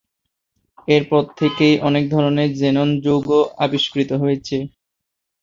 এর 0.87 1.03
পর 1.09 1.23
থেকে 1.39 1.67
অনেক 1.87 2.03
ধরণের 2.09 2.49
জেনন 2.59 2.89
যৌগ 3.05 3.27
আবিষ্কৃত 3.57 4.11
হয়েছে। 4.21 4.57